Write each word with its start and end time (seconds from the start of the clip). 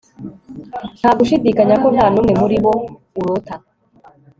nta 0.99 1.11
gushidikanya 1.17 1.75
ko 1.81 1.87
nta 1.95 2.05
n'umwe 2.13 2.33
muri 2.41 2.57
bo 2.63 2.73
urota 3.19 3.55